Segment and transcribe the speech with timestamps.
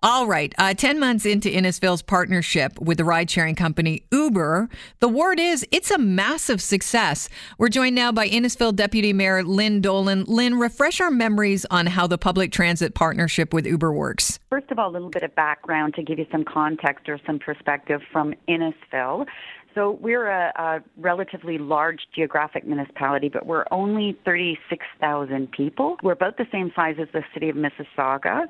[0.00, 0.54] All right.
[0.58, 4.68] Uh, 10 months into Innisfil's partnership with the ride sharing company Uber,
[5.00, 7.28] the word is it's a massive success.
[7.58, 10.22] We're joined now by Innisfil Deputy Mayor Lynn Dollin.
[10.28, 14.38] Lynn, refresh our memories on how the public transit partnership with Uber works.
[14.50, 17.40] First of all, a little bit of background to give you some context or some
[17.40, 19.26] perspective from Innisfil.
[19.74, 25.96] So we're a, a, relatively large geographic municipality, but we're only 36,000 people.
[26.02, 28.46] We're about the same size as the city of Mississauga.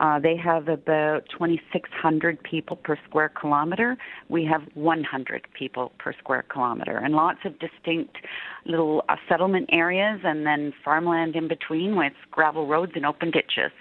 [0.00, 3.96] Uh, they have about 2,600 people per square kilometer.
[4.28, 8.16] We have 100 people per square kilometer, and lots of distinct
[8.64, 13.72] little uh, settlement areas, and then farmland in between with gravel roads and open ditches.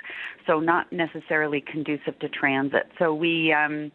[0.47, 2.89] So not necessarily conducive to transit.
[2.97, 3.91] So we um,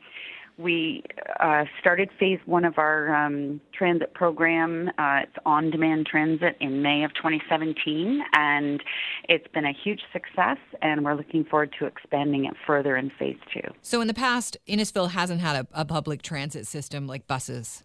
[0.62, 1.02] we
[1.41, 4.88] uh, started phase one of our um, transit program.
[4.98, 8.83] Uh, it's on demand transit in May of 2017, and
[9.29, 13.38] it's been a huge success, and we're looking forward to expanding it further in phase
[13.52, 13.69] two.
[13.83, 17.83] So, in the past, Innisfil hasn't had a, a public transit system like buses?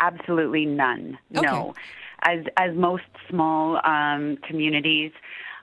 [0.00, 1.18] Absolutely none.
[1.36, 1.46] Okay.
[1.46, 1.74] No.
[2.22, 5.12] As, as most small um, communities,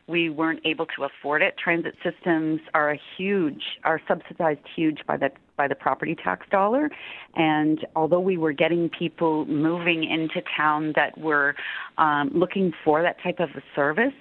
[0.07, 1.55] we weren't able to afford it.
[1.57, 6.89] Transit systems are a huge, are subsidized huge by the by the property tax dollar,
[7.35, 11.55] and although we were getting people moving into town that were
[11.99, 14.13] um, looking for that type of a service,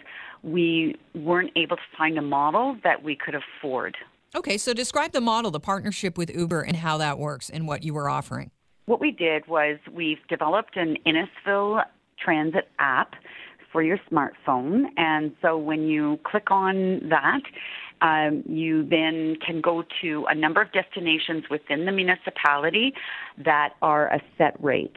[0.42, 3.96] we weren't able to find a model that we could afford.
[4.34, 7.82] Okay, so describe the model, the partnership with Uber, and how that works, and what
[7.82, 8.50] you were offering.
[8.86, 11.84] What we did was we've developed an Innisfil
[12.18, 13.14] Transit app
[13.72, 14.86] for your smartphone.
[14.96, 17.42] And so when you click on that,
[18.02, 22.94] um, you then can go to a number of destinations within the municipality
[23.44, 24.96] that are a set rate.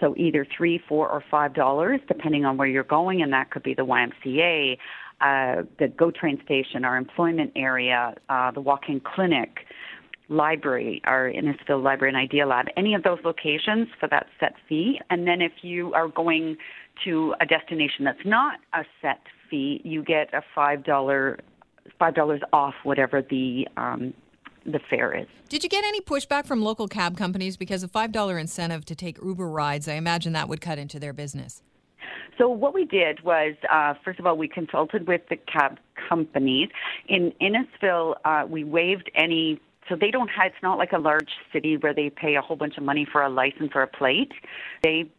[0.00, 3.62] So either three, four, or five dollars, depending on where you're going, and that could
[3.62, 4.76] be the YMCA,
[5.20, 9.60] uh, the GO train station, our employment area, uh, the walk-in clinic,
[10.28, 15.00] library, our Innisfil Library and Idea Lab, any of those locations for that set fee.
[15.10, 16.56] And then if you are going
[17.04, 19.20] to a destination that's not a set
[19.50, 21.38] fee, you get a five dollar
[21.98, 24.14] five dollars off whatever the um,
[24.64, 25.26] the fare is.
[25.48, 28.94] Did you get any pushback from local cab companies because a five dollar incentive to
[28.94, 29.88] take Uber rides?
[29.88, 31.62] I imagine that would cut into their business.
[32.38, 36.68] So what we did was, uh, first of all, we consulted with the cab companies.
[37.08, 41.28] In Innisfil, uh, we waived any so they don't have, it's not like a large
[41.52, 44.32] city where they pay a whole bunch of money for a license or a plate.
[44.82, 45.10] They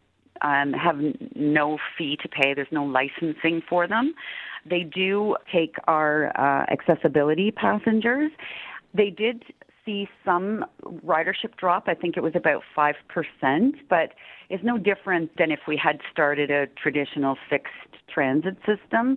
[0.42, 0.96] um, have
[1.34, 2.54] no fee to pay.
[2.54, 4.14] There's no licensing for them.
[4.68, 8.32] They do take our uh, accessibility passengers.
[8.94, 9.44] They did
[9.84, 10.64] see some
[11.04, 11.84] ridership drop.
[11.86, 12.94] I think it was about 5%,
[13.88, 14.12] but
[14.50, 17.72] it's no different than if we had started a traditional fixed
[18.12, 19.16] transit system.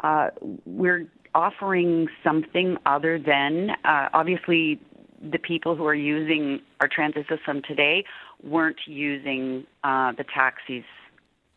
[0.00, 0.28] Uh,
[0.64, 4.80] we're offering something other than, uh, obviously,
[5.22, 8.04] the people who are using our transit system today
[8.42, 10.84] weren't using uh, the taxis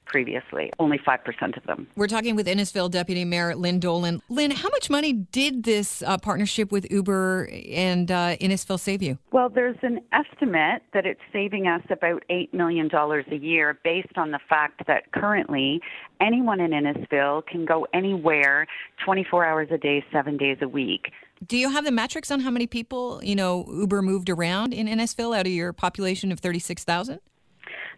[0.09, 1.87] previously, only 5% of them.
[1.95, 4.21] We're talking with Innisfil Deputy Mayor Lynn Dollin.
[4.27, 9.17] Lynn, how much money did this uh, partnership with Uber and uh, Innisfil save you?
[9.31, 14.31] Well, there's an estimate that it's saving us about $8 million a year based on
[14.31, 15.79] the fact that currently
[16.19, 18.65] anyone in Innisfil can go anywhere
[19.05, 21.11] 24 hours a day, seven days a week.
[21.45, 24.87] Do you have the metrics on how many people, you know, Uber moved around in
[24.87, 27.19] Innisfil out of your population of 36,000?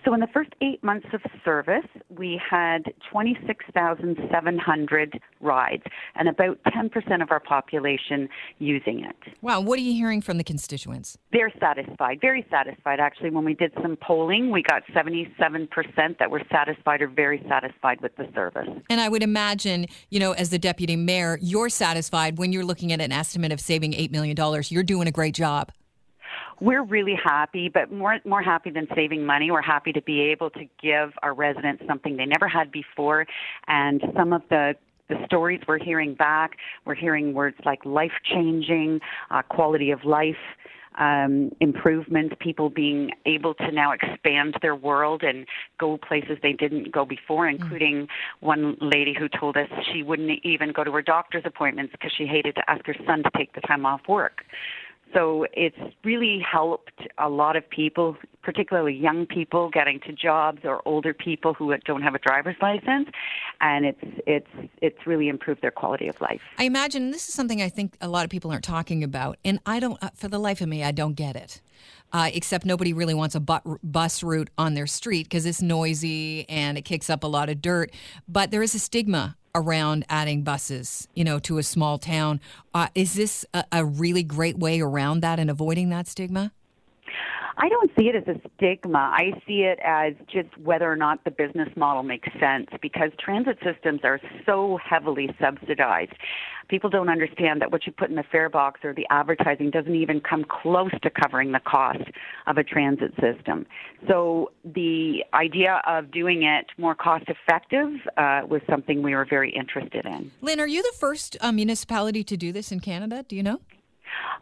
[0.03, 5.83] So in the first eight months of service, we had 26,700 rides
[6.15, 9.15] and about 10% of our population using it.
[9.41, 9.61] Wow.
[9.61, 11.19] What are you hearing from the constituents?
[11.31, 12.99] They're satisfied, very satisfied.
[12.99, 15.29] Actually, when we did some polling, we got 77%
[16.17, 18.69] that were satisfied or very satisfied with the service.
[18.89, 22.91] And I would imagine, you know, as the deputy mayor, you're satisfied when you're looking
[22.91, 24.35] at an estimate of saving $8 million.
[24.69, 25.71] You're doing a great job
[26.61, 29.49] we're really happy, but more more happy than saving money.
[29.51, 33.25] We're happy to be able to give our residents something they never had before,
[33.67, 34.75] and some of the
[35.09, 36.51] the stories we're hearing back,
[36.85, 39.01] we're hearing words like life changing,
[39.31, 40.35] uh, quality of life.
[40.99, 45.45] Um, improvements, people being able to now expand their world and
[45.79, 47.55] go places they didn't go before, mm.
[47.55, 48.07] including mm.
[48.41, 52.25] one lady who told us she wouldn't even go to her doctor's appointments because she
[52.25, 54.43] hated to ask her son to take the time off work.
[55.13, 60.81] So it's really helped a lot of people, particularly young people, getting to jobs or
[60.85, 63.09] older people who don't have a driver's license,
[63.59, 66.41] and it's it's it's really improved their quality of life.
[66.57, 69.59] I imagine this is something I think a lot of people aren't talking about, and
[69.65, 71.61] I don't, uh, for the life of me, I don't get it.
[72.13, 76.77] Uh, except nobody really wants a bus route on their street because it's noisy and
[76.77, 77.89] it kicks up a lot of dirt.
[78.27, 82.39] But there is a stigma around adding buses, you know, to a small town.
[82.73, 86.51] Uh, is this a, a really great way around that and avoiding that stigma?
[87.61, 88.97] I don't see it as a stigma.
[88.97, 93.59] I see it as just whether or not the business model makes sense because transit
[93.63, 96.13] systems are so heavily subsidized.
[96.69, 99.93] People don't understand that what you put in the fare box or the advertising doesn't
[99.93, 102.01] even come close to covering the cost
[102.47, 103.67] of a transit system.
[104.07, 109.51] So the idea of doing it more cost effective uh, was something we were very
[109.51, 110.31] interested in.
[110.41, 113.23] Lynn, are you the first uh, municipality to do this in Canada?
[113.27, 113.59] Do you know?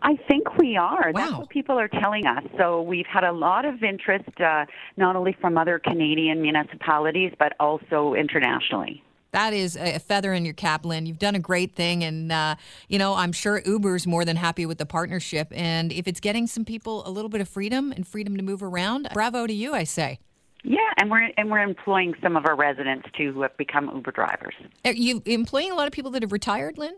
[0.01, 1.12] I think we are.
[1.12, 1.22] Wow.
[1.22, 2.44] That's what people are telling us.
[2.57, 4.66] So we've had a lot of interest, uh,
[4.98, 9.04] not only from other Canadian municipalities, but also internationally.
[9.31, 11.06] That is a feather in your cap, Lynn.
[11.06, 12.56] You've done a great thing, and uh,
[12.88, 15.50] you know I'm sure Uber's more than happy with the partnership.
[15.51, 18.63] And if it's getting some people a little bit of freedom and freedom to move
[18.63, 20.19] around, bravo to you, I say.
[20.63, 24.12] Yeah, and we're and we're employing some of our residents too who have become Uber
[24.12, 24.56] drivers.
[24.84, 26.96] Are you employing a lot of people that have retired, Lynn?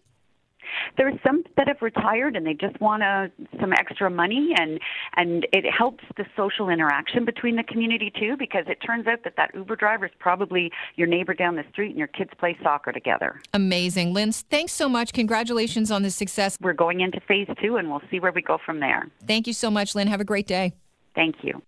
[0.98, 4.80] There's some that have retired and they just want a, some extra money, and
[5.16, 9.36] and it helps the social interaction between the community too, because it turns out that
[9.38, 12.92] that Uber driver is probably your neighbor down the street, and your kids play soccer
[12.92, 13.42] together.
[13.54, 14.32] Amazing, Lynn.
[14.32, 15.12] Thanks so much.
[15.14, 16.58] Congratulations on the success.
[16.62, 19.08] We're going into phase two, and we'll see where we go from there.
[19.26, 20.08] Thank you so much, Lynn.
[20.08, 20.74] Have a great day.
[21.16, 21.60] Thank you.